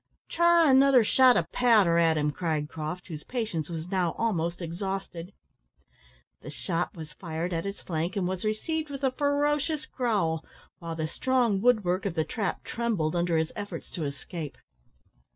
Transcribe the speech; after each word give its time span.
"Try 0.29 0.67
another 0.71 1.03
shot 1.03 1.37
of 1.37 1.51
powder 1.51 1.99
at 1.99 2.17
him," 2.17 2.31
cried 2.31 2.67
Croft, 2.67 3.05
whose 3.07 3.23
patience 3.23 3.69
was 3.69 3.87
now 3.91 4.13
almost 4.17 4.59
exhausted. 4.59 5.31
The 6.41 6.49
shot 6.49 6.95
was 6.95 7.13
fired 7.13 7.53
at 7.53 7.65
his 7.65 7.81
flank, 7.81 8.15
and 8.15 8.27
was 8.27 8.43
received 8.43 8.89
with 8.89 9.03
a 9.03 9.11
ferocious 9.11 9.85
growl, 9.85 10.43
while 10.79 10.95
the 10.95 11.05
strong 11.07 11.61
wood 11.61 11.83
work 11.83 12.07
of 12.07 12.15
the 12.15 12.23
trap 12.25 12.63
trembled 12.63 13.15
under 13.15 13.37
his 13.37 13.51
efforts 13.55 13.91
to 13.91 14.05
escape. 14.05 14.57